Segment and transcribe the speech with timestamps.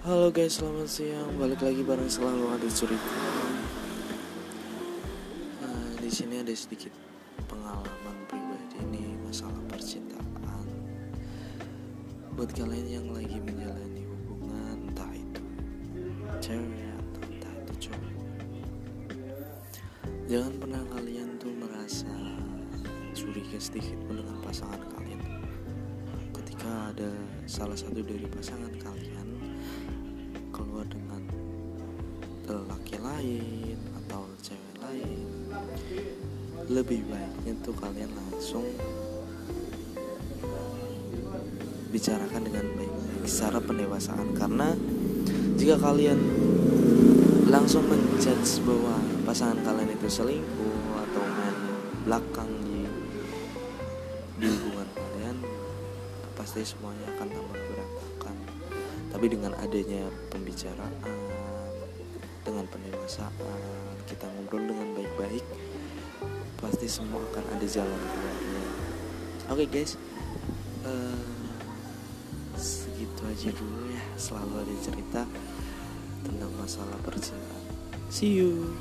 [0.00, 1.36] Halo guys, selamat siang.
[1.36, 3.20] Balik lagi bareng selalu ada cerita.
[5.60, 6.88] Nah, di sini ada sedikit
[7.44, 10.64] pengalaman pribadi nih masalah percintaan.
[12.32, 15.44] Buat kalian yang lagi menjalani hubungan, entah itu
[16.40, 18.16] cewek atau entah itu cowok.
[20.32, 22.08] Jangan pernah kalian tuh merasa
[23.12, 25.44] curiga sedikit pun dengan pasangan kalian.
[26.32, 27.12] Ketika ada
[27.44, 29.29] salah satu dari pasangan kalian
[30.90, 31.22] dengan
[32.50, 35.18] lelaki lain atau cewek lain.
[36.66, 38.66] Lebih baiknya tuh kalian langsung
[41.90, 44.28] bicarakan dengan baik-baik secara pendewasaan.
[44.34, 44.74] Karena
[45.58, 46.18] jika kalian
[47.50, 51.56] langsung menjudge bahwa pasangan kalian itu selingkuh atau main
[52.06, 52.86] belakang di
[54.38, 55.36] di hubungan kalian
[56.38, 57.89] pasti semuanya akan tambah berantakan
[59.20, 60.96] tapi dengan adanya pembicaraan
[62.40, 63.36] dengan pendewasaan
[64.08, 65.44] kita ngobrol dengan baik-baik
[66.56, 68.64] pasti semua akan ada jalan keluarnya.
[69.52, 70.00] Oke guys.
[70.88, 71.36] Eh,
[72.56, 74.00] segitu aja dulu ya.
[74.16, 75.22] Selalu ada cerita
[76.24, 77.76] tentang masalah percintaan.
[78.08, 78.72] See you